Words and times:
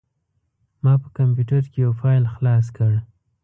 ما 0.83 0.93
په 1.01 1.07
کمپوټر 1.17 1.63
کې 1.71 1.77
یو 1.85 1.91
فایل 2.01 2.23
خلاص 2.35 2.65
کړ. 2.77 2.93